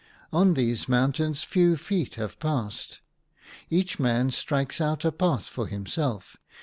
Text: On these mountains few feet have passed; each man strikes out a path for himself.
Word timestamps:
On 0.33 0.55
these 0.55 0.89
mountains 0.89 1.43
few 1.43 1.77
feet 1.77 2.15
have 2.15 2.39
passed; 2.39 3.01
each 3.69 3.99
man 3.99 4.31
strikes 4.31 4.81
out 4.81 5.05
a 5.05 5.11
path 5.11 5.45
for 5.45 5.67
himself. 5.67 6.37